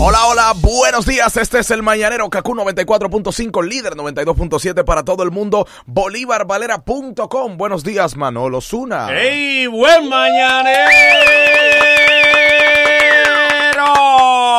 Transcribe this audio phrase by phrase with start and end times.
[0.00, 1.36] Hola, hola, buenos días.
[1.36, 5.66] Este es el Mañanero Kaku 94.5, líder 92.7 para todo el mundo.
[5.86, 7.56] Bolívarvalera.com.
[7.56, 9.08] Buenos días, Manolo Zuna.
[9.16, 9.66] ¡Ey!
[9.68, 11.44] ¡Buen mañanero!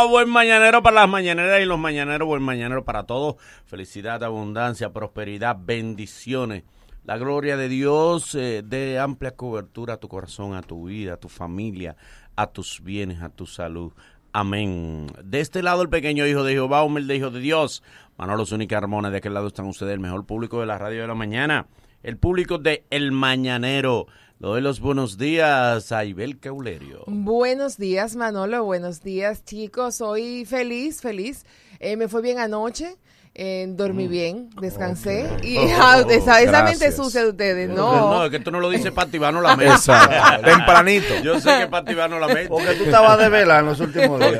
[0.09, 2.25] Buen mañanero para las mañaneras y los mañaneros.
[2.25, 3.35] Buen mañanero para todos.
[3.65, 6.63] Felicidad, abundancia, prosperidad, bendiciones.
[7.03, 11.17] La gloria de Dios eh, de amplia cobertura a tu corazón, a tu vida, a
[11.17, 11.97] tu familia,
[12.35, 13.93] a tus bienes, a tu salud.
[14.37, 15.07] Amén.
[15.23, 17.81] De este lado el pequeño hijo de Jehová, humilde hijo de Dios.
[18.17, 21.07] Manolo Zúñiga Armona, de aquel lado están ustedes, el mejor público de la radio de
[21.07, 21.67] la mañana.
[22.03, 24.07] El público de El Mañanero.
[24.39, 27.05] Le doy los buenos días a Ibel Caulerio.
[27.07, 28.65] Buenos días, Manolo.
[28.65, 30.01] Buenos días, chicos.
[30.01, 31.45] Hoy feliz, feliz.
[31.79, 32.97] Eh, me fue bien anoche.
[33.37, 35.27] Eh, dormí bien, descansé.
[35.43, 38.25] Y ah, esa, esa mente sucia de ustedes, No, no.
[38.25, 40.39] es que tú no lo dices para activarnos la mesa.
[40.43, 41.15] Tempranito.
[41.21, 42.47] Yo sé que para activarnos la mente.
[42.47, 44.39] Porque tú estabas de vela en los últimos días.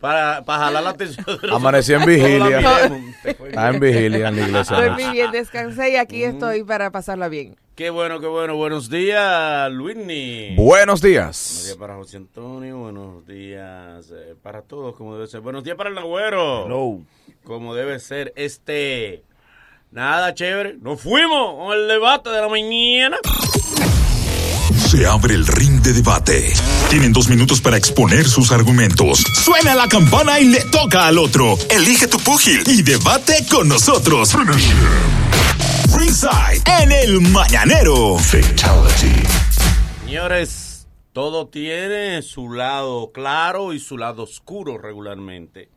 [0.00, 1.24] para, para jalar la atención.
[1.52, 2.58] Amanecí en vigilia.
[3.24, 4.76] Está en vigilia en la iglesia.
[4.76, 7.56] Dormí bien, descansé y aquí estoy para pasarla bien.
[7.76, 8.56] Qué bueno, qué bueno.
[8.56, 10.56] Buenos días, Luini.
[10.56, 11.62] Buenos Buenos días.
[11.66, 15.40] días para José Antonio, buenos días eh, para todos, como debe ser.
[15.40, 17.00] Buenos días para el Nagüero, No.
[17.48, 18.32] Como debe ser.
[18.36, 19.24] Este,
[19.90, 20.76] nada, chévere.
[20.80, 23.16] Nos fuimos con el debate de la mañana.
[24.76, 26.52] Se abre el ring de debate.
[26.90, 29.24] Tienen dos minutos para exponer sus argumentos.
[29.34, 31.58] Suena la campana y le toca al otro.
[31.70, 34.34] Elige tu púgil y debate con nosotros.
[35.98, 38.18] Ringside en el Mañanero.
[38.18, 39.22] Fatality.
[40.04, 45.70] Señores, todo tiene su lado claro y su lado oscuro regularmente.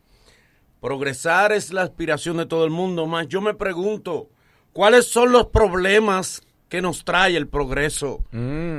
[0.81, 4.29] Progresar es la aspiración de todo el mundo, más yo me pregunto,
[4.73, 8.23] ¿cuáles son los problemas que nos trae el progreso?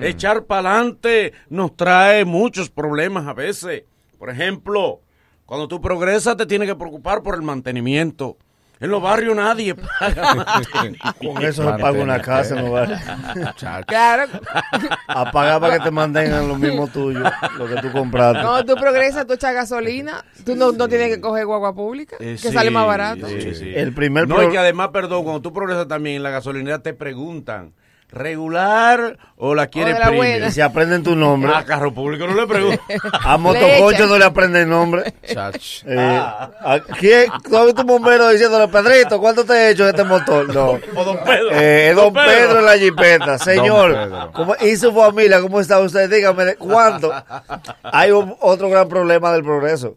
[0.03, 3.85] Echar para adelante nos trae muchos problemas a veces.
[4.19, 5.01] Por ejemplo,
[5.47, 8.37] cuando tú progresas te tienes que preocupar por el mantenimiento.
[8.83, 10.45] En los barrios nadie paga.
[11.19, 12.99] Con eso se paga una casa en lugar.
[13.87, 14.25] Claro,
[15.09, 17.21] A pagar para que te mantengan lo mismo tuyo,
[17.59, 18.43] lo que tú compraste.
[18.43, 22.33] cuando tú progresas, tú echas gasolina, tú no, no tienes que coger guagua pública, Eh,
[22.43, 23.27] que sí, sale más barato.
[23.29, 23.73] sí, sí.
[23.75, 26.81] El primer No, pro- y que además, perdón, cuando tú progresas también en la gasolinera
[26.83, 27.73] te preguntan,
[28.13, 29.69] ¿regular o la
[30.15, 30.47] buena.
[30.47, 31.53] Y si aprenden tu nombre.
[31.55, 32.81] A carro público no le preguntan.
[33.25, 35.15] A Motoconcho no le aprenden el nombre.
[35.27, 35.83] Chach.
[35.87, 37.31] Eh, ¿a ¿Quién?
[37.49, 40.55] ¿Tú has visto un bombero diciéndole, Pedrito, cuánto te he hecho este motor?
[40.55, 40.79] No.
[40.95, 41.51] O don Pedro.
[41.53, 43.39] Eh, es don Pedro en la jipeta.
[43.39, 44.31] Señor.
[44.33, 45.41] ¿cómo, ¿y su familia?
[45.41, 46.09] ¿Cómo está usted?
[46.11, 47.13] Dígame, ¿de ¿cuánto?
[47.83, 49.97] Hay un- otro gran problema del progreso.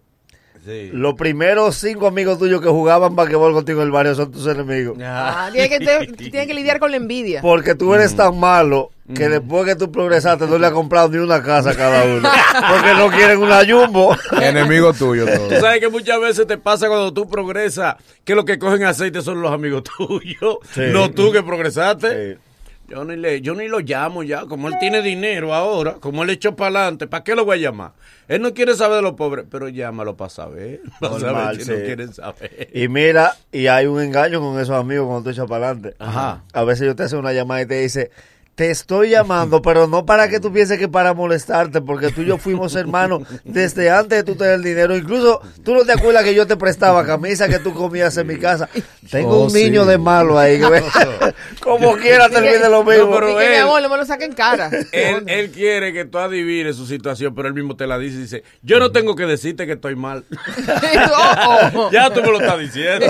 [0.66, 0.90] Sí.
[0.92, 4.98] Los primeros cinco amigos tuyos que jugaban basquetbol contigo en el barrio son tus enemigos.
[5.04, 7.42] Ah, tienes, que, te- tienes que lidiar con la envidia.
[7.42, 11.18] Porque tú eres tan malo que después que tú progresaste no le has comprado ni
[11.18, 12.28] una casa a cada uno.
[12.72, 14.16] Porque no quieren una jumbo.
[14.42, 15.48] Enemigo tuyo todo.
[15.50, 19.22] Tú sabes que muchas veces te pasa cuando tú progresas que los que cogen aceite
[19.22, 20.82] son los amigos tuyos, Sí.
[20.92, 22.34] no tú que progresaste.
[22.34, 22.40] Sí.
[22.88, 26.30] Yo ni, le, yo ni lo llamo ya, como él tiene dinero ahora, como él
[26.30, 27.94] echó para adelante, ¿para qué lo voy a llamar?
[28.28, 31.78] Él no quiere saber de los pobres, pero llámalo para saber, para saber si no
[31.78, 31.84] sí.
[31.84, 32.70] quieren saber.
[32.74, 35.96] Y mira, y hay un engaño con esos amigos cuando tú echas para adelante.
[35.98, 36.44] Ajá.
[36.54, 38.12] A veces yo te hace una llamada y te dice,
[38.56, 42.26] te estoy llamando, pero no para que tú pienses que para molestarte, porque tú y
[42.26, 44.96] yo fuimos hermanos desde antes de tú tener dinero.
[44.96, 48.38] Incluso tú no te acuerdas que yo te prestaba camisa que tú comías en mi
[48.38, 48.70] casa.
[49.12, 49.90] Tengo Oh, un niño sí.
[49.90, 50.60] de malo ahí.
[51.60, 53.12] Como quiera termine lo mismo.
[53.14, 54.70] pero que mi él- amor, no me lo saquen cara.
[54.92, 58.22] Él, él quiere que tú adivines su situación, pero él mismo te la dice y
[58.22, 60.24] dice, yo no tengo que decirte que estoy mal.
[61.14, 61.92] Oh, oh.
[61.92, 63.08] ya tú me lo estás diciendo.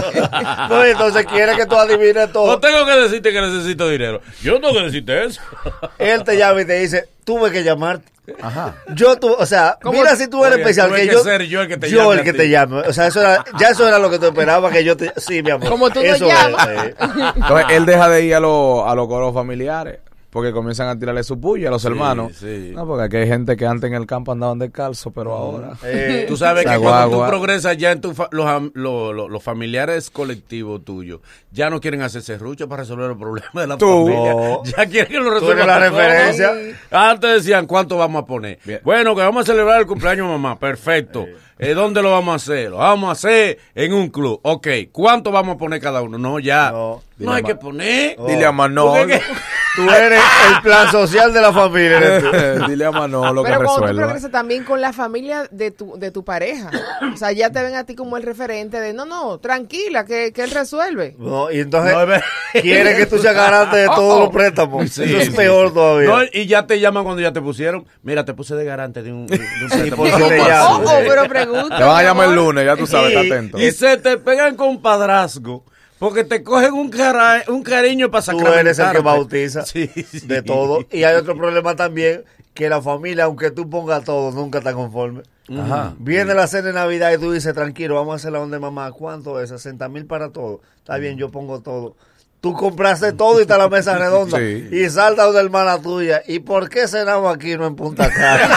[0.69, 2.59] No, entonces quiere que tú adivines No todo.
[2.59, 4.21] tengo que decirte que necesito dinero.
[4.41, 5.34] Yo no tengo que decirte eso.
[5.97, 8.11] Él te llama y te dice, tuve que llamarte.
[8.41, 8.73] Ajá.
[8.95, 11.43] Yo tú, o sea, mira si tú eres Oye, especial tuve que que yo ser
[11.43, 12.37] yo el que te yo llame el a que ti.
[12.39, 14.97] te llame, o sea, eso era ya eso era lo que tú esperabas que yo
[14.97, 15.69] te sí, mi amor.
[15.69, 16.67] Como tú no Eso llamas.
[16.69, 16.95] es, eh.
[17.35, 19.99] Entonces él deja de ir a, los a los coros familiares.
[20.35, 22.33] Porque comienzan a tirarle su puya a los hermanos.
[22.35, 22.73] sí.
[22.75, 25.77] No, porque aquí hay gente que antes en el campo andaban descalzo, pero ahora.
[25.85, 29.29] Eh, Tú sabes que cuando tú progresas ya en tu fa- los, am- lo- lo-
[29.29, 31.21] los familiares colectivos tuyos
[31.53, 33.85] ya no quieren hacer serrucho para resolver los problemas de la Tú.
[34.07, 34.35] familia.
[34.77, 35.67] Ya quieren que lo resuelvan.
[35.67, 36.51] la referencia.
[36.91, 38.59] Antes decían cuánto vamos a poner.
[38.65, 38.81] Bien.
[38.83, 40.59] Bueno, que vamos a celebrar el cumpleaños de mamá.
[40.59, 41.25] Perfecto.
[41.57, 42.71] Eh, ¿Dónde lo vamos a hacer?
[42.71, 44.41] Lo vamos a hacer en un club.
[44.43, 44.67] Ok.
[44.91, 46.17] ¿Cuánto vamos a poner cada uno?
[46.17, 46.71] No, ya.
[46.71, 47.01] No.
[47.17, 48.17] No hay que poner.
[48.27, 49.07] Dile a Manolo.
[49.75, 52.19] Tú eres el plan social de la familia.
[52.67, 56.11] Dile a Manolo que Pero cuando tú progresas también con la familia de tu, de
[56.11, 56.71] tu pareja.
[57.13, 60.31] O sea, ya te ven a ti como el referente de, no, no, tranquila, que,
[60.31, 61.15] que él resuelve.
[61.17, 62.05] No, y entonces No,
[62.61, 64.89] quiere que tú seas garante de todos los préstamos.
[64.91, 65.73] Sí, Eso es sí, peor sí.
[65.73, 66.09] todavía.
[66.09, 67.85] No, y ya te llaman cuando ya te pusieron.
[68.01, 70.03] Mira, te puse de garante de un, de un préstamo.
[70.03, 71.77] Oh, oh, pero pregunta.
[71.77, 73.59] Te van a llamar el lunes, ya tú sabes, y, está atento.
[73.59, 75.65] y se te pegan con padrazgo.
[76.05, 78.59] Porque te cogen un, cara- un cariño para Tú sacar.
[78.59, 80.19] eres el que bautiza Sí, sí.
[80.27, 80.85] de todo.
[80.91, 82.23] Y hay otro problema también,
[82.53, 85.23] que la familia, aunque tú pongas todo, nunca está conforme.
[85.49, 85.95] Ajá.
[85.97, 88.61] Viene la cena de Navidad y tú dices, tranquilo, vamos a hacer la onda de
[88.61, 88.91] mamá.
[88.91, 89.49] ¿Cuánto es?
[89.49, 90.61] 60 mil para todo.
[90.77, 91.95] Está bien, yo pongo todo.
[92.45, 94.37] Tú compraste todo y está la mesa redonda.
[94.45, 94.67] Sí.
[94.71, 96.21] Y salta una hermana tuya.
[96.27, 98.47] ¿Y por qué cenamos aquí no en Punta Cana?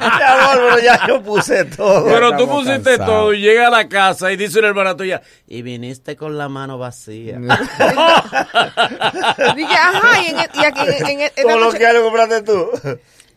[0.00, 2.04] Mi amor, pero ya yo puse todo.
[2.04, 3.06] Pero tú pusiste cansados.
[3.06, 6.48] todo y llega a la casa y dice una hermana tuya, y viniste con la
[6.48, 7.38] mano vacía.
[9.56, 12.42] Dije, ajá, y, en, y aquí en, en- en lo noche- que hay lo compraste
[12.42, 12.70] tú.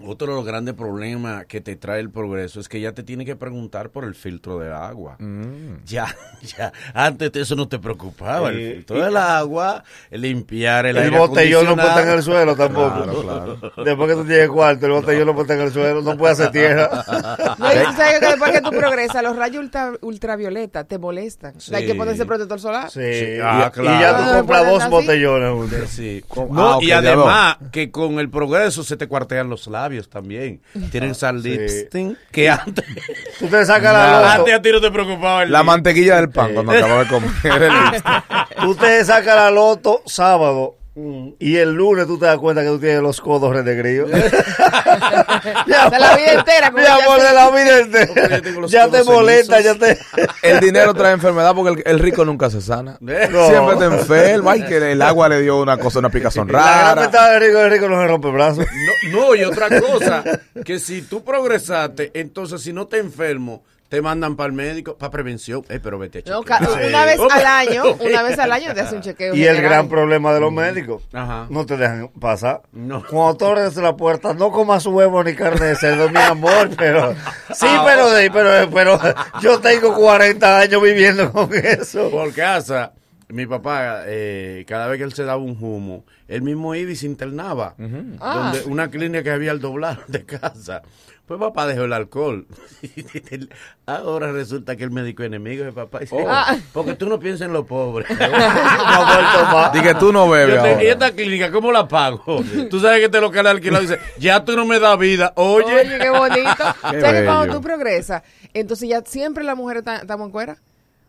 [0.05, 3.25] Otro de los grandes problemas que te trae el progreso es que ya te tiene
[3.25, 5.15] que preguntar por el filtro del agua.
[5.19, 5.83] Mm.
[5.85, 6.07] Ya,
[6.57, 6.71] ya.
[6.93, 8.49] Antes de eso no te preocupaba.
[8.51, 8.55] Sí.
[8.57, 12.55] El filtro del agua, limpiar el, El aire botellón no puede estar en el suelo
[12.55, 13.03] tampoco.
[13.03, 13.83] Claro, claro.
[13.85, 16.33] Después que tú tienes cuarto, el botellón no puede estar en el suelo, no puede
[16.33, 16.89] hacer tierra.
[17.57, 21.59] No, y tú sabes que después que tú progresas, los rayos ultra- ultravioleta te molestan.
[21.59, 21.73] Sí.
[21.75, 22.89] Hay que ponerse protector solar.
[22.89, 23.99] Sí, Sí, y- ah, y, claro.
[23.99, 24.91] ya tú compras ¿pueden dos así?
[24.91, 25.89] botellones.
[25.89, 26.23] Sí.
[26.27, 30.61] Con- No, ah, y además que con el progreso se te cuartean los labios también.
[30.91, 31.49] Tienen sal Sí.
[31.49, 32.85] lipstick que antes,
[33.39, 36.29] Tú te sacas la loto, antes a ti no te preocupaba el La mantequilla del
[36.29, 38.61] pan cuando acababa de comer el lipstick.
[38.61, 42.79] tú te sacas la loto sábado y el lunes tú te das cuenta que tú
[42.79, 44.09] tienes los codos renegridos.
[45.65, 48.41] Mi De la vida entera, como Mi amor, de la vida entera.
[48.67, 49.97] Ya te molesta, ya te...
[50.41, 52.97] El dinero trae enfermedad porque el, el rico nunca se sana.
[52.99, 53.47] No.
[53.47, 57.11] Siempre te enferma y que el agua le dio una cosa, una picazón La gran
[57.11, 57.39] rara.
[57.39, 58.65] rico, el rico no se rompe brazos.
[59.11, 60.23] No, no, y otra cosa,
[60.65, 65.11] que si tú progresaste, entonces si no te enfermo, te mandan para el médico, para
[65.11, 65.65] prevención.
[65.67, 66.59] Eh, pero vete a No, chequear.
[66.65, 69.35] ca- una vez al año, una vez al año te hace un chequeo.
[69.35, 71.03] Y el gran problema de los médicos.
[71.11, 71.47] Ajá.
[71.49, 72.61] No te dejan pasar.
[72.71, 73.03] No.
[73.05, 77.11] Cuando tú abres la puerta, no comas huevo ni carne de cerdo, mi amor, pero...
[77.53, 78.99] Sí, Ah, pero, de- pero, pero
[79.41, 82.09] yo tengo 40 años viviendo con eso.
[82.09, 82.93] Por casa,
[83.27, 86.95] mi papá, eh, cada vez que él se daba un humo, él mismo iba y
[86.95, 87.75] se internaba.
[88.21, 88.53] Ah.
[88.53, 90.81] Donde una clínica que había al doblar de casa.
[91.31, 92.45] Pues papá dejó el alcohol.
[93.85, 95.99] Ahora resulta que el médico es enemigo de papá.
[95.99, 96.57] Dice, Ah.
[96.73, 98.09] Porque tú no piensas en los pobres.
[98.19, 99.71] No ha vuelto más.
[99.71, 100.83] Di que tú no bebes Yo te- ahora.
[100.83, 102.43] ¿Y esta clínica cómo la pago?
[102.69, 105.31] Tú sabes que te lo que le alquilado dice, ya tú no me das vida.
[105.37, 106.49] Oye, Oye, qué bonito.
[106.81, 107.25] ¿Sabes que bello.
[107.25, 108.23] cuando tú progresas,
[108.53, 110.57] entonces ya siempre las mujeres ta- estamos en cuera?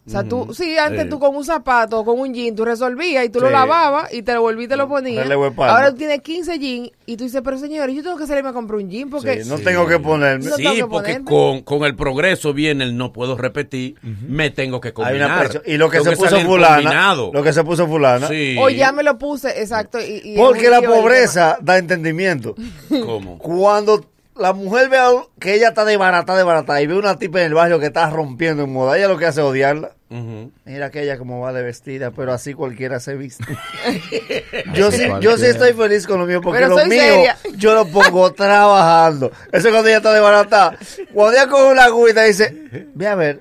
[0.04, 1.08] O sea, tú, sí, antes Sí.
[1.10, 4.22] tú con un zapato o con un jean, tú resolvías y tú lo lavabas y
[4.22, 5.30] te lo volvías y te lo ponías.
[5.30, 8.52] Ahora tú tienes 15 jeans y tú dices, pero señores, yo tengo que salirme a
[8.52, 9.44] comprar un jean porque...
[9.44, 10.44] Sí, no tengo que ponerme.
[10.46, 11.24] No sí, que porque ponerme.
[11.30, 13.94] con, con el progreso viene el no puedo repetir,
[14.26, 15.62] me tengo que combinar.
[15.66, 17.30] Y lo que Tengo se puso fulana, combinado.
[17.32, 18.56] lo que se puso fulana, Sí.
[18.58, 20.00] O ya me lo puse, exacto.
[20.00, 22.56] Y, y porque la pobreza da entendimiento.
[22.88, 23.38] ¿Cómo?
[23.38, 24.04] Cuando
[24.42, 25.10] la mujer ve a-
[25.40, 27.86] que ella está de barata, de barata, y ve una tipa en el barrio que
[27.86, 29.92] está rompiendo en moda, ella lo que hace es odiarla.
[30.10, 30.50] Ujú.
[30.66, 33.44] Mira que ella como va de vestida, pero así cualquiera se viste.
[34.74, 37.36] yo, sí, yo sí estoy feliz con lo mío, porque Pero lo mío seria.
[37.56, 39.30] yo lo pongo trabajando.
[39.52, 40.76] Eso es cuando ella está de barata.
[41.14, 43.40] Cuando ella coge una agüita y dice, ve a ver,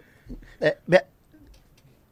[0.62, 1.05] eh, ve, a-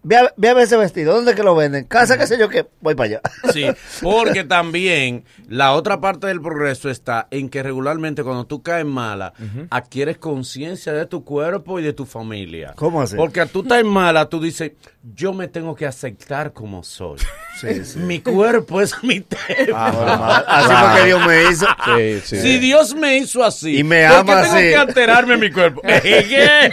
[0.03, 1.85] ve a, ve a ver ese vestido, ¿dónde que lo venden?
[1.85, 3.21] Casa, qué sé yo, que voy para allá.
[3.53, 3.65] Sí,
[4.01, 9.33] porque también la otra parte del progreso está en que regularmente cuando tú caes mala,
[9.69, 12.73] adquieres conciencia de tu cuerpo y de tu familia.
[12.75, 13.15] ¿Cómo así?
[13.15, 17.17] Porque tú estás mala, tú dices, yo me tengo que aceptar como soy.
[17.59, 17.99] Sí, sí.
[17.99, 19.75] Mi cuerpo es mi templo.
[19.75, 20.43] Ah.
[20.47, 20.87] Así Claro.
[20.89, 21.65] fue que Dios me hizo.
[21.85, 22.41] Sí, sí.
[22.41, 24.63] Si Dios me hizo así, Y me ¿por qué ama tengo así?
[24.67, 25.81] que alterarme mi cuerpo?
[25.85, 26.71] ¿Qué?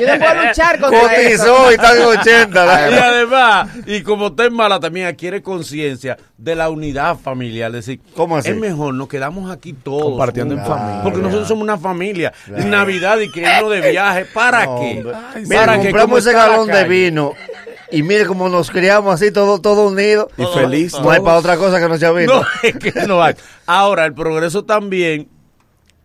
[0.00, 1.44] Yo no puedo luchar contra eso.
[1.46, 2.64] Cotizó y está en 80.
[2.66, 7.68] la- Y además, y como está en mala, también adquiere conciencia de la unidad familiar.
[7.74, 8.50] Es decir, ¿Cómo así?
[8.50, 10.02] es mejor, nos quedamos aquí todos.
[10.04, 11.02] Compartiendo en familia.
[11.02, 12.32] Porque nosotros somos una familia.
[12.48, 14.24] Navidad y que irnos de viaje.
[14.26, 15.02] ¿Para No, qué?
[15.04, 15.14] hombre.
[15.46, 17.32] Mira, Mira, que compramos cómo ese galón de vino
[17.92, 20.28] y mire cómo nos criamos así, todo, todo unido.
[20.36, 20.94] Y feliz.
[20.94, 22.32] No hay para otra cosa que no sea vino.
[22.42, 23.34] No, es que no hay.
[23.66, 25.28] Ahora, el progreso también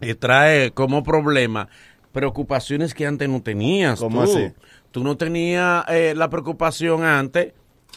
[0.01, 1.69] eh, trae como problema
[2.11, 3.99] preocupaciones que antes no tenías.
[3.99, 4.31] ¿Cómo tú.
[4.31, 4.53] así?
[4.91, 7.53] Tú no tenías eh, la preocupación antes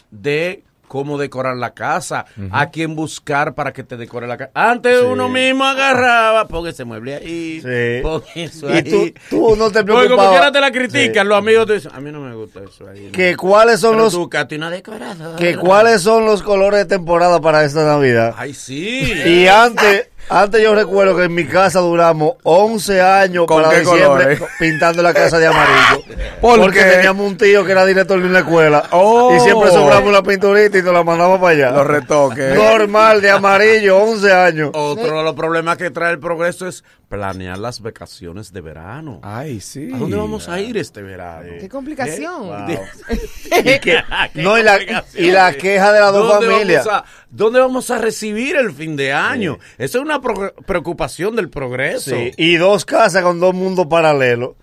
[0.09, 4.51] de cómo decorar la casa, a quién buscar para que te decore la casa.
[4.53, 8.01] Antes uno mismo agarraba, ponga ese mueble ahí, Sí.
[8.03, 8.83] pon eso Y ahí.
[8.83, 10.31] tú, tú no te Porque como preocupabas.
[10.31, 11.29] quiera te la critican, Sí.
[11.29, 13.05] los amigos te dicen, a mí no me gusta eso ahí.
[13.05, 13.11] ¿no?
[13.13, 15.37] Que cuáles son Pero los tú, Katy, una decoradora.
[15.37, 18.35] que cuáles son los colores de temporada para esta Navidad.
[18.37, 19.13] Ay, sí.
[19.25, 23.79] Y antes, antes yo recuerdo que en mi casa duramos 11 años ¿Con para qué
[23.81, 24.41] diciembre colores?
[24.59, 26.03] pintando la casa de amarillo.
[26.41, 26.85] ¿Por porque qué?
[26.85, 29.33] teníamos un tío que era director de una escuela Oh.
[29.35, 31.71] y siempre sobramos una pinturita y nos la mandaba para allá.
[31.71, 32.55] Los retoques.
[32.55, 34.71] Normal, de amarillo, 11 años.
[34.73, 39.19] Otro de los problemas que trae el progreso es planear las vacaciones de verano.
[39.21, 39.91] Ay, sí.
[39.93, 41.49] ¿A dónde vamos a ir este verano?
[41.59, 42.69] Qué complicación.
[42.71, 42.79] ¿Eh?
[43.59, 44.01] Y que-
[44.33, 45.25] Qué no, y la, complicación.
[45.25, 46.85] y la queja de las dos ¿Dónde familias.
[46.85, 49.59] Vamos a, ¿Dónde vamos a recibir el fin de año?
[49.77, 52.11] Esa es una pro- preocupación del progreso.
[52.11, 54.55] Sí, y dos casas con dos mundos paralelos.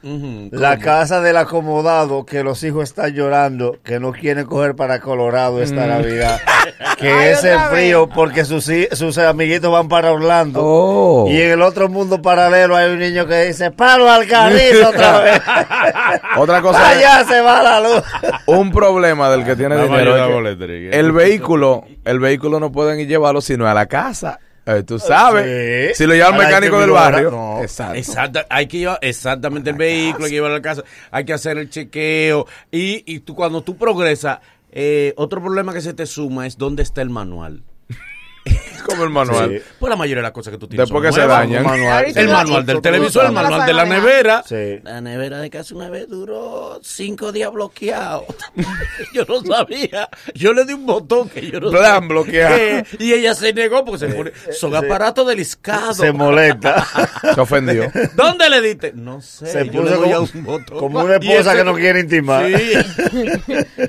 [0.50, 5.62] La casa del acomodado, que los hijos están llorando, que no quieren coger para Colorado
[5.62, 6.40] esta Navidad,
[6.98, 7.68] que Ay, es el vez.
[7.70, 10.60] frío porque sus, sus amiguitos van para Orlando.
[10.62, 11.26] Oh.
[11.30, 15.18] Y en el otro mundo paralelo hay un niño que dice, palo al carrizo otra
[15.20, 15.40] vez.
[16.36, 16.88] Otra cosa.
[16.90, 18.02] Allá se va la luz.
[18.46, 23.08] Un problema del que tiene dinero es que el vehículo, el vehículo no pueden ir
[23.08, 24.38] llevarlo sino a la casa.
[24.68, 25.96] Eh, tú sabes.
[25.96, 26.02] Sí.
[26.02, 27.30] Si lo lleva el mecánico del barrio.
[27.30, 27.62] no.
[27.62, 27.94] Exacto.
[27.94, 31.32] Exacto, hay que llevar exactamente el vehículo, hay que llevarlo a la casa, hay que
[31.32, 36.04] hacer el chequeo y, y tú cuando tú progresas, eh, otro problema que se te
[36.04, 37.62] suma es dónde está el manual.
[38.86, 39.50] Como el manual.
[39.50, 39.62] Sí.
[39.78, 41.64] Pues la mayoría de las cosas que tú tienes Después son que se dañan.
[41.64, 42.06] Manual.
[42.14, 44.42] El manual del televisor, el manual de la nevera.
[44.46, 44.80] Sí.
[44.82, 48.24] La nevera de casa una vez duró cinco días bloqueado.
[49.14, 50.08] yo no sabía.
[50.34, 52.08] Yo le di un botón que yo no Plan sabía.
[52.08, 52.56] bloqueado.
[52.56, 54.32] Eh, Y ella se negó porque se pone.
[54.52, 55.96] Son aparatos deliscados.
[55.96, 56.86] Se molesta.
[57.34, 57.90] Se ofendió.
[58.14, 58.92] ¿Dónde le diste?
[58.94, 59.46] No sé.
[59.46, 60.78] Se yo puso le doy a como- un botón.
[60.78, 62.46] como una esposa que no quiere intimar.
[62.46, 62.72] Sí.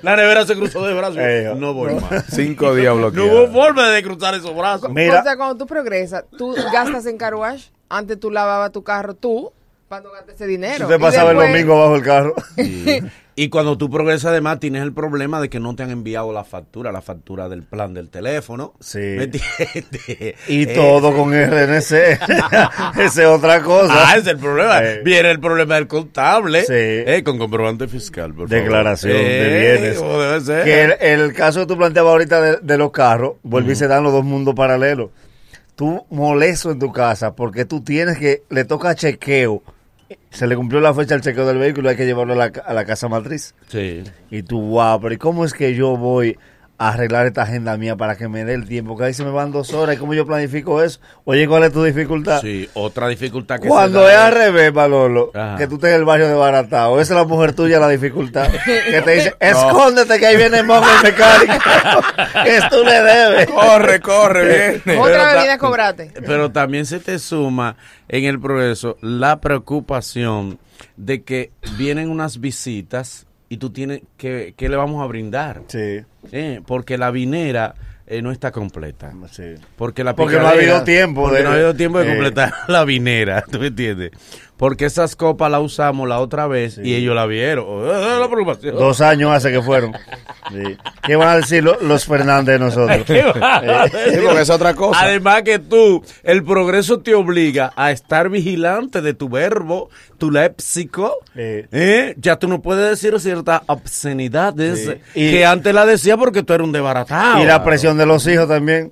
[0.02, 1.18] La nevera se cruzó de brazos.
[1.20, 2.26] Eh, no voy más.
[2.30, 4.79] Cinco días No hubo forma de cruzar esos brazos.
[4.88, 5.20] Mira.
[5.20, 7.68] O sea, cuando tú progresas, tú gastas en car wash.
[7.90, 9.52] Antes tú lavabas tu carro tú,
[9.90, 10.88] cuando gastas ese dinero.
[10.96, 12.36] Y pasaba el domingo bajo el carro.
[12.56, 13.00] Sí.
[13.36, 16.44] Y cuando tú progresas, además, tienes el problema de que no te han enviado la
[16.44, 18.74] factura, la factura del plan del teléfono.
[18.82, 18.98] Sí.
[19.00, 20.36] ¿Me entiendes?
[20.50, 21.92] Y Eh, todo con RNC.
[23.00, 23.94] Esa es otra cosa.
[23.96, 24.84] Ah, ese es el problema.
[24.84, 25.02] Eh.
[25.06, 26.64] Viene el problema del contable.
[26.66, 26.74] Sí.
[26.74, 28.62] Eh, con comprobante fiscal, por favor.
[28.64, 29.20] Declaración de
[29.76, 29.98] Eh, bienes.
[30.00, 30.64] como debe ser.
[30.66, 33.88] Que el, el caso que tú planteabas ahorita de, de los carros, vuelve y se
[33.88, 35.12] dan los dos mundos paralelos.
[35.76, 39.64] Tú molesto en tu casa porque tú tienes que, le toca chequeo.
[40.32, 42.74] Se le cumplió la fecha del chequeo del vehículo, hay que llevarlo a la, a
[42.74, 43.54] la casa matriz.
[43.68, 44.04] Sí.
[44.30, 46.38] Y tú, wow, pero ¿y cómo es que yo voy
[46.80, 48.98] arreglar esta agenda mía para que me dé el tiempo?
[48.98, 49.96] Que ahí se me van dos horas.
[49.96, 51.00] ¿Y cómo yo planifico eso?
[51.26, 52.40] Oye, ¿cuál es tu dificultad?
[52.42, 55.58] Sí, otra dificultad que Cuando se es al revés, Manolo, Ajá.
[55.58, 58.50] que tú estés en el barrio de Baratao, esa es la mujer tuya la dificultad.
[58.66, 61.54] Que te dice, escóndete que ahí viene Mojo el mecánico.
[62.46, 63.48] que tú le debes.
[63.48, 65.00] Corre, corre, viene.
[65.02, 66.12] Otra Pero vez ta- viene a cobrarte.
[66.26, 67.76] Pero también se te suma
[68.08, 70.60] en el progreso la preocupación
[70.98, 75.62] de que vienen unas visitas y tú tienes que, ¿qué le vamos a brindar?
[75.68, 76.02] Sí,
[76.32, 77.76] Eh, porque la vinera
[78.08, 79.12] eh, no está completa.
[79.32, 79.56] sí.
[79.76, 82.10] Porque la Porque no ha habido tiempo porque de- no ha habido tiempo de eh.
[82.10, 84.12] completar la vinera, ¿tú me entiendes?
[84.60, 87.88] Porque esas copas las usamos la otra vez y ellos la vieron.
[88.20, 88.76] La preocupación.
[88.76, 89.94] Dos años hace que fueron.
[90.52, 90.78] Sí.
[91.04, 93.04] ¿Qué van a decir lo- los Fernández de nosotros?
[93.08, 94.00] ¿Qué va a decir?
[94.16, 95.00] Sí, porque es otra cosa.
[95.02, 101.16] Además que tú, el progreso te obliga a estar vigilante de tu verbo, tu léxico.
[101.38, 101.66] Eh.
[101.72, 102.16] ¿eh?
[102.18, 104.94] Ya tú no puedes decir ciertas obscenidades Sí.
[105.16, 107.42] Y- que antes la decía porque tú eres un desbaratado.
[107.42, 108.92] Y la presión de los hijos también.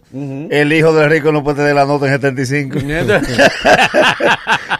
[0.50, 2.78] El hijo del rico no puede tener la nota en 75.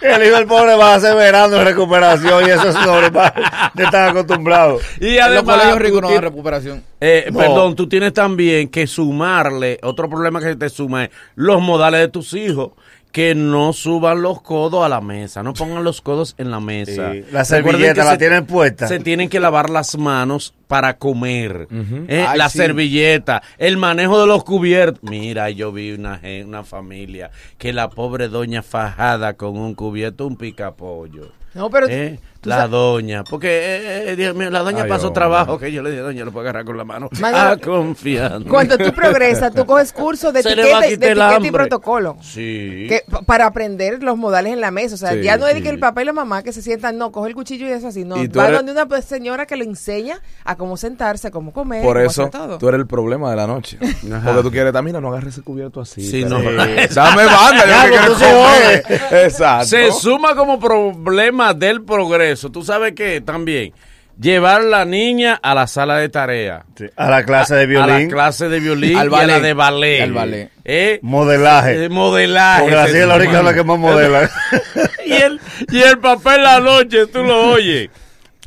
[0.02, 3.34] El hijo del pobre va a hacer verano en recuperación y eso es normal.
[3.76, 4.82] Ya están acostumbrados.
[5.00, 6.84] y En los además, colegios ricos no dan recuperación.
[7.02, 7.40] Eh, No.
[7.40, 12.08] Perdón, tú tienes también que sumarle, otro problema que te suma es los modales de
[12.08, 12.72] tus hijos,
[13.12, 17.12] que no suban los codos a la mesa, no pongan los codos en la mesa.
[17.14, 18.88] Sí, la servilleta la se- tienen puesta.
[18.88, 21.68] Se tienen que lavar las manos para comer.
[22.08, 22.58] Eh, Ay, la sí.
[22.58, 25.02] servilleta, el manejo de los cubiertos.
[25.04, 30.36] Mira, yo vi una, una familia que la pobre doña fajada con un cubierto, un
[30.38, 31.32] picapollo.
[31.54, 34.90] No, pero Eh, tú la sabes- doña, porque eh, eh, Dios mío, la doña Ay,
[34.90, 37.10] pasó trabajo que yo le dije, doña, lo puedo agarrar con la mano.
[37.24, 38.48] Ah, confiando.
[38.48, 41.34] cuando tú progresas, tú coges cursos de Se le va a etiqueta, de quitar el
[41.34, 42.18] etiqueta y protocolo.
[42.22, 42.86] Sí.
[42.90, 44.94] Que, pa- para aprender los modales en la mesa.
[44.94, 45.64] O sea, Sí, ya no es de sí.
[45.64, 47.88] que el papá y la mamá que se sientan, no, coge el cuchillo y eso
[47.88, 48.04] así.
[48.04, 51.84] No, va eres- donde una señora que le enseña a cómo sentarse, a cómo comer,
[51.84, 52.58] Por cómo eso hacer todo.
[52.58, 53.78] tú eres el problema de la noche.
[53.80, 56.02] Porque tú quieres también, no agarres ese cubierto así.
[56.02, 56.40] Sí, no.
[56.94, 59.24] Dame banda, yo que quiero comer.
[59.26, 59.66] Exacto.
[59.68, 62.50] Se suma como problema del progreso.
[62.52, 63.74] Tú sabes que también
[64.20, 66.66] llevar la niña a la sala de tarea.
[66.76, 69.18] Sí, A la clase de A la violín, clase de violín Al y a la
[69.28, 69.42] ballet.
[69.44, 70.02] de ballet.
[70.02, 70.52] Al ballet.
[70.66, 71.86] Eh, modelaje.
[71.86, 72.62] eh, modelaje.
[72.64, 74.30] Porque así es la única la que más modela.
[75.06, 75.40] y, el,
[75.72, 77.90] y el papel la noche, tú lo oyes.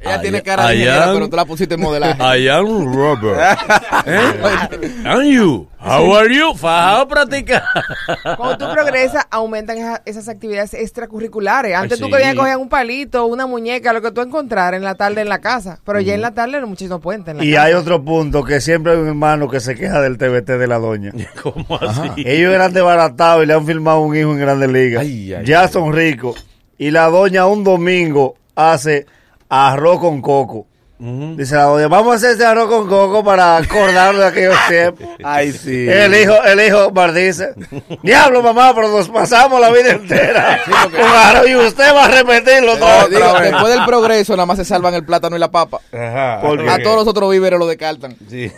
[0.02, 2.18] Ella I- tiene cara de ingeniera, am- pero tú la pusiste en modelaje.
[2.38, 3.38] I am Robert.
[4.06, 5.02] ¿Eh?
[5.04, 5.68] And you?
[5.78, 6.54] How are you?
[6.54, 7.62] Fajado practicar.
[8.36, 11.74] Cuando tú progresas, aumentan esa- esas actividades extracurriculares.
[11.74, 12.12] Antes Ay, tú sí.
[12.12, 15.40] querías coger un palito, una muñeca, lo que tú encontraras en la tarde en la
[15.40, 15.80] casa.
[15.84, 17.24] Pero ya en la tarde los muchachos no pueden.
[17.26, 17.64] en la Y casa.
[17.64, 20.78] hay otro punto que siempre hay un hermano que se queja del TBT de la
[20.78, 21.12] doña.
[21.42, 22.10] ¿Cómo así?
[22.26, 25.02] Ellos eran desbaratados y le han filmado un hijo en Grandes Ligas.
[25.02, 26.46] Ay, ay, ya son ricos.
[26.78, 29.06] Y la doña un domingo hace
[29.50, 30.66] arroz con coco.
[31.02, 35.06] Dice la doña, vamos a hacer este arroz con coco para acordarnos de aquellos tiempos.
[35.24, 35.88] Ay, sí.
[35.88, 37.54] El hijo, el hijo Mar dice,
[38.02, 42.76] diablo mamá, pero nos pasamos la vida entera con arroz y usted va a repetirlo
[42.76, 43.08] todo.
[43.08, 45.80] digo, después del progreso, nada más se salvan el plátano y la papa.
[45.90, 46.42] Ajá.
[46.42, 46.68] ¿Por qué?
[46.68, 48.14] A todos los otros víveres lo descartan.
[48.28, 48.52] Sí.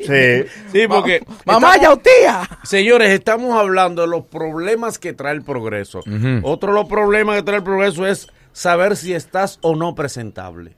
[0.00, 0.44] Sí.
[0.72, 1.22] Sí, porque.
[1.44, 2.40] Mamá, estamos- ya tía.
[2.62, 6.00] Señores, estamos hablando de los problemas que trae el progreso.
[6.42, 10.76] Otro de los problemas que trae el progreso es saber si estás o no presentable.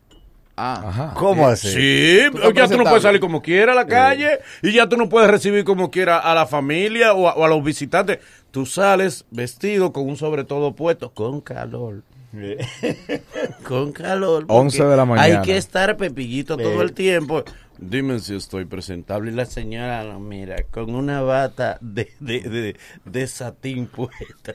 [0.57, 1.69] Ah, ¿Cómo así?
[1.69, 4.97] Sí, Tú ya tú no puedes salir como quiera a la calle y ya tú
[4.97, 8.21] no puedes recibir como quiera a la familia o a, o a los visitantes.
[8.53, 12.03] Tú sales vestido con un sobre todo puesto, con calor.
[13.67, 14.47] con calor.
[14.47, 15.41] porque 11 de la mañana.
[15.41, 17.45] Hay que estar pepillito todo el tiempo.
[17.79, 19.33] Dime si estoy presentable.
[19.33, 24.53] Y la señora lo mira con una bata de, de, de, de satín puesta.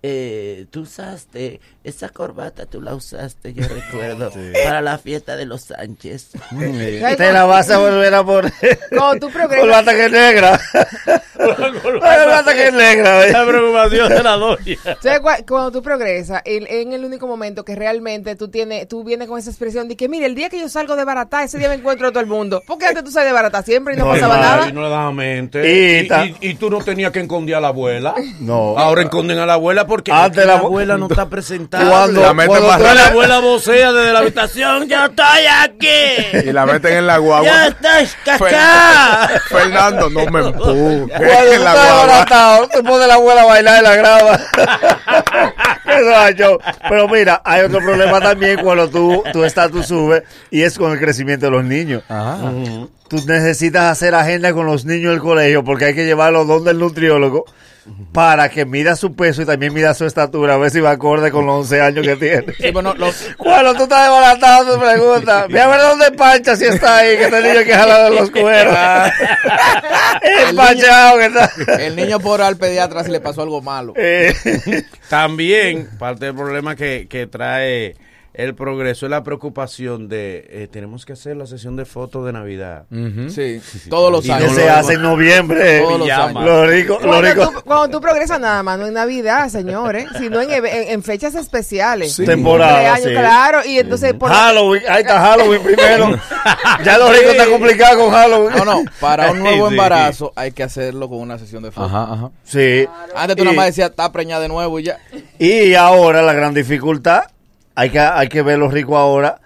[0.03, 4.31] Eh, tú usaste esa corbata, tú la usaste, yo recuerdo,
[4.63, 6.29] para la fiesta de los Sánchez.
[6.50, 8.51] ¿Sabes Te la vas a volver a poner.
[8.89, 10.60] Cuando tú progresas- Corbata que es negra.
[11.38, 13.27] Corbata que es negra.
[13.27, 14.77] La preocupación de la doña.
[15.01, 19.03] ¿Sabes cua- Cuando tú progresas, en, en el único momento que realmente tú tienes, tú
[19.03, 21.58] vienes con esa expresión de que, mire, el día que yo salgo de barata, ese
[21.58, 22.62] día me encuentro a todo el mundo.
[22.65, 24.72] Porque antes tú sales de barata siempre y no, pasaba Ay, nada.
[24.72, 25.62] no le mente.
[25.72, 28.15] Y Y, ta- y- y tú no tenías que esconder a la abuela.
[28.39, 28.77] No.
[28.77, 31.89] Ahora esconden a la abuela porque que la la abu- abuela no está presentable.
[31.89, 34.88] Cuando- La meten cuando la abuela vocea desde la habitación.
[34.88, 36.38] ¡Yo estoy aquí!
[36.50, 37.67] Y la meten en la ¡Ya guagua.
[37.67, 39.29] estás cacá!
[39.50, 41.17] Fernando, no me empujes.
[41.17, 42.67] Cuando En la guagua.
[42.71, 43.91] te pone la abuela a bailar y la
[46.31, 46.57] show.
[46.89, 50.99] Pero mira, hay otro problema también cuando tú, tu estatus sube y es con el
[50.99, 52.04] crecimiento de los niños.
[52.10, 52.38] Ajá.
[53.10, 56.80] Tú necesitas hacer agenda con los niños del colegio porque hay que llevarlos donde el
[56.80, 57.45] nutriólogo
[58.13, 61.32] para que mida su peso y también mida su estatura, a ver si va acorde
[61.32, 62.45] con los 11 años que tiene.
[62.54, 66.56] Sí, pero no, lo- Cuando tú estás desbaratado, te preguntas, ve a ver dónde Pancha
[66.56, 68.77] si está ahí, que este niño hay que jalar de los cueros.
[70.49, 71.51] El panchado que está.
[71.86, 73.93] el niño por al pediatra si le pasó algo malo.
[73.95, 74.34] Eh,
[75.10, 77.95] También, parte del problema que, que trae
[78.34, 82.32] el progreso es la preocupación de eh, tenemos que hacer la sesión de fotos de
[82.32, 82.86] Navidad.
[83.30, 84.54] Sí, todos los Y que años.
[84.54, 85.80] se hace en noviembre.
[85.82, 86.44] Todos los años.
[86.46, 87.54] Los ricos, los Cuando ricos.
[87.54, 91.36] tú, cuando tú progresas nada más, no en Navidad, señores, sino en, en- en fechas
[91.36, 92.13] especiales.
[92.13, 92.26] Sí.
[92.26, 93.10] Temporada, sí.
[93.10, 96.10] Claro, y entonces por Halloween, ahí está Halloween primero.
[96.84, 98.56] Ya los ricos están complicados con Halloween.
[98.58, 99.74] No, no, para un nuevo Sí.
[99.74, 101.91] embarazo hay que hacerlo con una sesión de fotos.
[101.91, 102.32] Ajá, ajá.
[102.44, 102.88] Sí.
[103.15, 104.98] Antes tú Y- nada más decías, está preñada de nuevo y ya.
[105.38, 107.24] Y ahora la gran dificultad,
[107.75, 109.39] hay que, hay que ver los ricos ahora,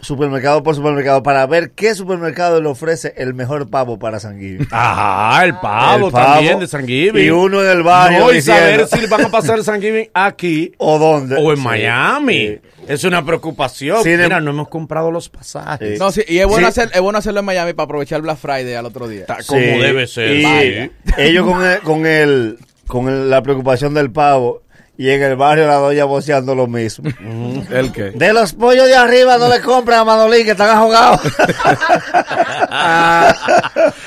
[0.00, 4.66] supermercado por supermercado, para ver qué supermercado le ofrece el mejor pavo para San Giving.
[4.70, 6.32] Ajá, el pavo, El pavo.
[6.34, 7.22] también de San Giving.
[7.24, 9.80] Y uno en el barrio No, y diciendo- saber si van a pasar el San
[9.80, 11.36] Giving aquí ¿O dónde?
[11.38, 11.62] o en Sí.
[11.62, 12.58] Miami.
[12.88, 13.98] Es una preocupación.
[14.08, 15.98] Em- Mira, no hemos comprado los pasajes.
[15.98, 16.80] No, sí, y es bueno, Sí.
[16.80, 19.20] hacer, es bueno hacerlo en Miami para aprovechar Black Friday al otro día.
[19.20, 19.66] Está como Sí.
[19.66, 20.34] debe ser.
[20.34, 24.62] Y ellos con, el, con, el, con el- la preocupación del pavo
[25.00, 27.08] y en el barrio la doña voceando lo mismo.
[27.70, 28.10] ¿El qué?
[28.10, 31.20] De los pollos de arriba no le compran a Manolín que están ahogados.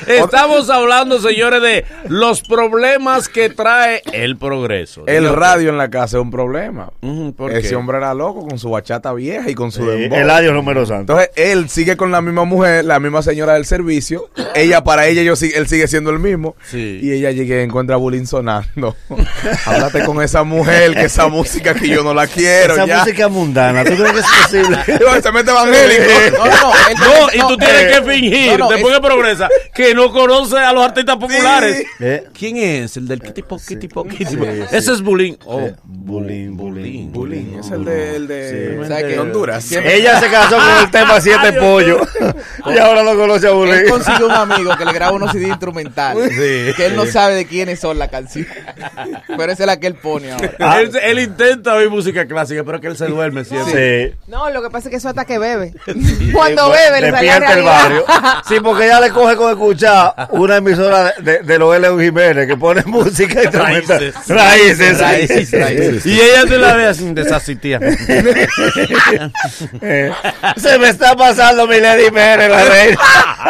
[0.08, 5.04] Estamos hablando, señores, de los problemas que trae el progreso.
[5.08, 6.92] El radio en la casa es un problema.
[7.02, 7.76] Ujú, ¿por Ese qué?
[7.76, 10.18] hombre era loco con su bachata vieja y con su dembow.
[10.20, 11.02] el adiós Romero Santos.
[11.20, 14.30] Entonces él sigue con la misma mujer, la misma señora del servicio.
[14.56, 16.56] Ella para ella, yo, sí- él sigue siendo el mismo.
[16.70, 17.00] Sí.
[17.02, 18.96] Y ella llega y encuentra a Bulín sonando.
[19.66, 22.74] Háblate con esa mujer, que esa música que yo no la quiero.
[22.74, 23.00] Esa ya.
[23.00, 24.78] música mundana, ¿tú crees que es posible?
[25.24, 26.04] Se mete evangélico.
[26.38, 26.72] No, no, no.
[26.90, 29.50] él- No, y tú no, tienes eh, que fingir, no, no, después es- que progresa,
[29.74, 31.86] que no conoce a los artistas populares.
[32.00, 32.24] ¿Eh?
[32.38, 32.98] ¿Quién es?
[32.98, 34.44] El del kitipo, kitipo, kitipo.
[34.46, 34.62] sí.
[34.72, 35.38] Ese es Bulín.
[35.46, 38.88] Oh, Eh, Bulín, Bulín, Bulín, es el de, el de Sí.
[38.88, 39.20] ¿sabes qué?
[39.20, 39.64] Honduras.
[39.64, 42.08] Siempre- Ella se casó con el tema Siete Pollos
[42.66, 43.90] y ahora no conoce a Él Bulín.
[43.90, 46.30] consiguió un amigo que le graba unos CD instrumentales.
[46.30, 46.74] Sí.
[46.76, 48.52] que él no sabe de quiénes son las canciones.
[49.28, 50.52] Pero esa es la que él pone ahora.
[50.74, 50.82] Ah.
[50.82, 54.10] Él, él intenta oír música clásica, pero que él se duerme siempre.
[54.12, 54.16] Sí.
[54.28, 55.74] No, lo que pasa es que eso hasta que bebe.
[56.34, 58.06] Cuando bebe, le Despierta el barrio.
[58.48, 61.88] Sí, porque ella le coge con escuchar una emisora de, de, de los L.
[62.04, 64.14] Jiménez que pone música instrumental.
[64.28, 64.28] Raíces.
[64.30, 65.00] Raíces.
[65.00, 66.06] Raíces, raíces.
[66.06, 67.80] Y ella te la ve así desasistida.
[69.82, 70.12] Eh,
[70.58, 73.00] Se me está pasando mi Lady Jiménez, la reina.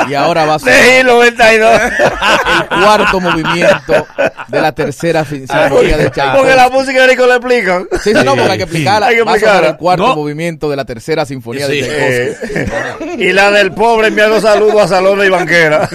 [0.10, 1.82] Y ahora va a ser De 92.
[1.82, 4.08] el cuarto movimiento
[4.48, 6.56] de la tercera fin- sinfonía de Porque Tchaikovsky.
[6.56, 7.88] la música de Nico le explican.
[8.04, 9.08] Sí, sí, no, porque hay que explicarla.
[9.08, 9.70] Hay que explicarla.
[9.70, 10.16] el cuarto No.
[10.16, 11.82] movimiento de la tercera sinfonía Sí.
[11.82, 13.06] de Tchaikovsky.
[13.24, 15.90] Eh, y la del pobre enviando saludos a Salona y Banquera.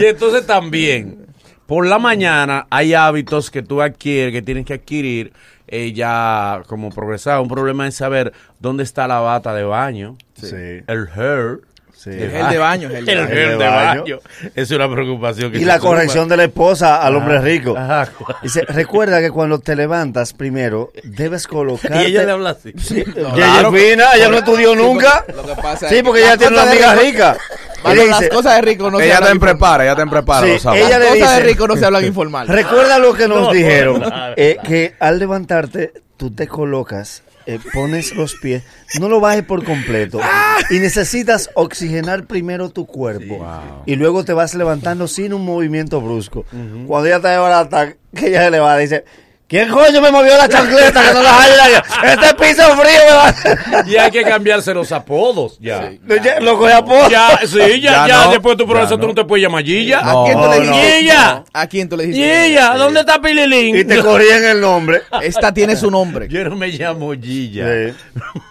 [0.00, 1.26] Y entonces también,
[1.66, 5.32] por la mañana hay hábitos que tú adquieres, que tienes que adquirir
[5.66, 7.40] eh, ya como progresar.
[7.40, 10.54] Un problema es saber dónde está la bata de baño, Sí.
[10.86, 11.60] el hair.
[11.98, 12.10] Sí.
[12.10, 13.28] El gel de baño, el gel de El baño.
[13.34, 14.00] gel de baño.
[14.02, 14.18] baño.
[14.54, 15.52] Es una preocupación.
[15.52, 15.88] que Y la suma.
[15.90, 17.74] corrección de la esposa al hombre rico.
[17.76, 18.08] Ajá.
[18.42, 22.06] Dice, recuerda que cuando te levantas primero, debes Y colocarte...
[22.06, 22.72] ella le habla así.
[22.78, 23.74] Sí, ella claro.
[23.76, 25.24] es fina, ella no estudió nunca.
[25.34, 27.36] Lo que pasa Sí, es porque que ella tiene una de amiga rico- rica.
[27.84, 29.56] Mano, Ella las dice, cosas de rico no se Ella hablan te informal.
[29.58, 32.04] prepara, ella te prepara, Sí, lo ella Las cosas de dice- rico no se hablan
[32.04, 32.48] informal.
[32.48, 34.34] Recuerda lo que nos No, dijeron, claro.
[34.36, 38.62] eh, que al levantarte tú te colocas, eh, pones los pies,
[39.00, 40.20] no lo bajes por completo
[40.68, 43.42] y necesitas oxigenar primero tu cuerpo.
[43.86, 46.44] Y luego te vas levantando sin un movimiento brusco.
[46.86, 49.06] Cuando ella está de barata, que ella se le va, dice,
[49.48, 51.82] ¿quién coño me movió la chancleta que no las haya?
[52.04, 53.84] Este piso frío me va.
[53.86, 55.90] Y hay que cambiarse los apodos ya.
[56.22, 57.10] Ya, Lo coge a por.
[57.10, 59.42] Ya, sí, ya, Ya ya, no, después de tu progreso ya tú no te puedes
[59.42, 59.98] llamar Gilla.
[60.00, 60.72] ¿A quién tú No, le no.
[60.72, 60.98] dijiste?
[61.00, 61.44] Gilla.
[61.52, 62.44] ¿A quién tú le dijiste?
[62.48, 63.76] Gilla, ¿dónde está Pililín?
[63.76, 65.02] Y te corrían el nombre.
[65.22, 66.28] Esta tiene su nombre.
[66.28, 67.66] Yo no me llamo Gilla.
[67.88, 67.94] Sí.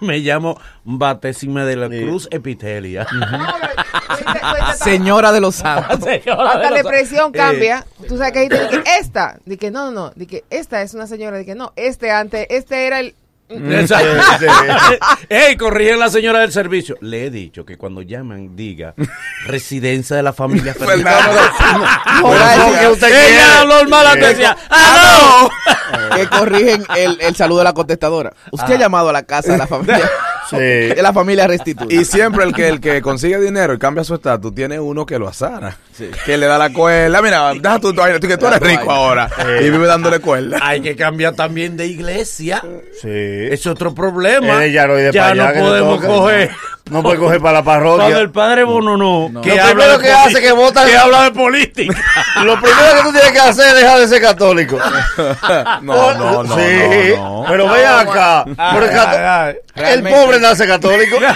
[0.00, 2.00] Me llamo Batésima de la Sí.
[2.02, 3.06] Cruz Epitelia.
[4.76, 5.98] Señora de los Santos.
[6.06, 7.84] Hasta la expresión Eh, cambia.
[8.06, 9.38] Tú sabes que ahí te dije, esta.
[9.44, 10.12] Di que no, no, no.
[10.14, 11.44] Di que esta es una señora.
[11.44, 13.14] Que no, este antes, este era el.
[13.48, 14.22] Exacto.
[14.40, 14.46] Sí.
[15.30, 16.96] Ey, corrigen la señora del servicio.
[17.00, 18.94] Le he dicho que cuando llaman diga
[19.46, 20.74] residencia de la familia.
[22.18, 23.62] No, no, que usted Ella
[24.10, 25.48] antes decía, ¡ah,
[26.16, 28.32] que corrigen el, el saludo de la contestadora.
[28.50, 30.10] Usted ha llamado a la casa de la familia.
[30.58, 30.94] Sí.
[31.02, 31.92] La familia restituida.
[31.92, 35.18] Y siempre el que el que consigue dinero y cambia su estatus, tiene uno que
[35.18, 35.76] lo asana.
[36.24, 37.20] Que le da la cuerda.
[37.20, 39.28] Mira, deja tu vaina, tú que tú eres rico ahora.
[39.60, 40.58] Y vive dándole cuerda.
[40.58, 40.64] no!
[40.64, 42.62] Hay que cambiar también de iglesia.
[43.00, 43.08] Sí.
[43.10, 44.64] Es otro problema.
[44.66, 46.50] Yaroide ya no que te podemos coger.
[46.90, 48.18] No puede coger para la Cuando parroquia.
[48.18, 51.94] el padre Bono no, Lo primero que hace que vota- que habla de política.
[52.44, 54.78] Lo primero que tú tienes que hacer es dejar de ser católico.
[55.82, 56.56] No, no, no.
[56.56, 57.44] Sí, no, no.
[57.48, 58.44] pero ven acá.
[58.46, 60.18] El, Ay, el Realmente.
[60.20, 61.16] pobre nace católico.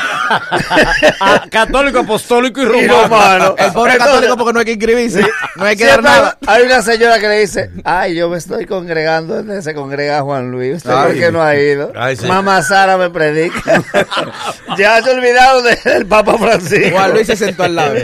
[1.20, 3.54] Ah, católico, apostólico y Y romano.
[3.58, 5.26] El pobre Entonces, católico porque no hay que inscribirse.
[5.56, 6.38] No hay que dar nada.
[6.46, 10.50] Hay una señora que le dice, ay, yo me estoy congregando donde se congrega Juan
[10.50, 10.76] Luis.
[10.78, 11.18] ¿Usted por Ay.
[11.18, 11.92] qué no ha ido?
[11.96, 12.26] Ay, sí.
[12.26, 13.82] Mamá Sara me predica.
[14.76, 15.10] ya se
[15.50, 16.90] olvidaron del Papa Francisco.
[16.96, 17.94] Juan Luis se sentó al lado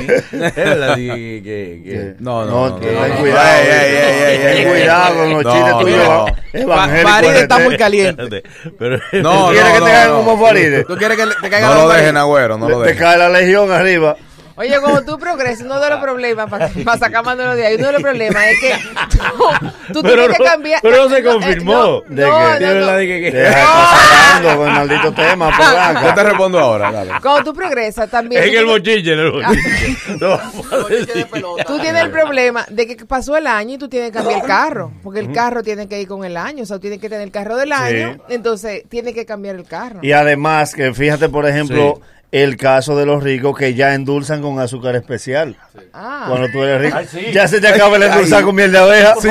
[0.99, 3.17] que- No, no, no, ten no, no.
[3.17, 5.15] cuidado.
[5.17, 5.79] Con los No, chistes no.
[5.81, 6.07] tuyos.
[6.09, 8.43] Pa- evangélicos Farid está muy caliente.
[8.79, 10.17] Pero, No, ¿Quieres que no, te no.
[10.17, 10.85] como Faride?
[10.85, 13.03] ¿Tú quieres que te caiga No lo dejen, agüero, no lo Te dejen.
[13.03, 14.17] cae la legión arriba.
[14.59, 16.69] Oye, como tú progresas, uno de los problemas, para
[16.99, 18.75] sacar Manolo de ahí, uno de los problemas es que
[19.93, 20.81] tú, tienes que cambiar.
[20.83, 22.03] pero no se confirmó.
[22.09, 22.43] ¿De No, qué?
[22.43, 25.51] no, de no, que- que- hablando con el maldito tema,
[26.05, 27.13] Yo te respondo ahora, dale.
[27.23, 28.43] Cuando tú progresas también.
[28.43, 29.97] En el tienes- bochille, en el bochille.
[31.67, 34.47] Tú tienes el problema de que pasó el año y tú tienes que cambiar el
[34.47, 37.09] carro, porque el carro tiene que ir con el año, o sea, tú tienes que
[37.09, 40.01] tener el carro del año, entonces tienes que cambiar el carro.
[40.03, 44.59] Y además, que fíjate, por ejemplo, el caso de los ricos que ya endulzan con
[44.61, 45.57] azúcar especial.
[45.95, 47.27] Ah, Cuando tú eres rico, Ay, sí.
[47.33, 49.15] ya se te acaba el endulzar con miel de abeja.
[49.21, 49.29] Sí.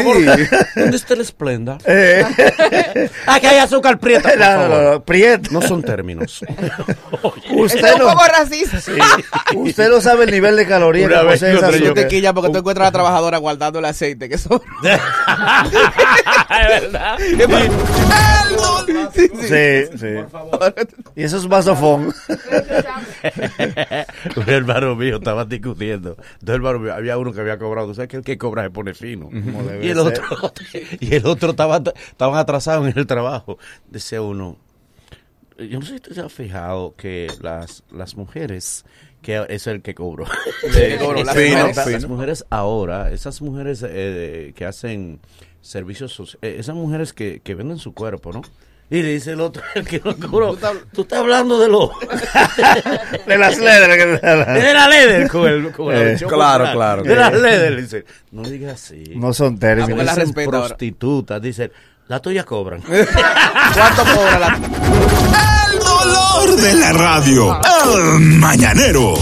[0.76, 1.78] ¿Dónde está el esplenda?
[1.86, 2.26] Eh,
[3.28, 4.94] Aquí hay azúcar prieta, por no, no, favor.
[4.94, 5.50] no, Prieto.
[5.52, 6.42] No son términos.
[7.52, 8.78] Usted es un no, poco racista.
[9.56, 12.34] usted no sabe el nivel de calorías Una que posee te azúcar.
[12.34, 14.60] porque tú encuentras a la trabajadora guardando el aceite que sobra.
[16.50, 17.18] es verdad.
[19.14, 20.08] Sí, sí.
[21.16, 22.14] Y eso es vasofón.
[24.36, 26.18] Un hermano mío estaba discutiendo.
[26.42, 27.88] Dos hermanos míos, había uno que había cobrado.
[27.88, 29.30] ¿Tú sabes que el que cobra se pone fino?
[29.82, 30.24] Y el otro,
[31.00, 33.58] y el otro estaba, estaban atrasados en el trabajo.
[33.90, 34.58] Decía uno,
[35.58, 38.86] yo no sé si tú te has fijado que las, las mujeres,
[39.22, 40.26] que es el que cobró.
[41.00, 41.76] cobró, las mujeres.
[41.76, 45.20] las mujeres ahora, esas mujeres eh, que hacen
[45.62, 48.42] servicios sociales, esas mujeres que, que venden su cuerpo, ¿no?
[48.90, 50.58] Y le dice el otro, el que no cobró,
[50.94, 51.92] tú estás hablando de lo...
[53.28, 54.54] De las dan.
[54.54, 56.72] de la Leder con el con la Eh, claro, popular.
[56.74, 57.40] claro, De la claro.
[57.44, 59.04] Leder, dice, no digas así.
[59.16, 59.90] No son Ah, términos.
[59.98, 60.68] la Dicen respeta ahora.
[60.70, 61.72] prostitutas, dicen,
[62.08, 62.82] La tuya cobran.
[62.82, 67.60] ¿Cuánto cobra la El dolor de la radio.
[67.94, 69.16] El mañanero.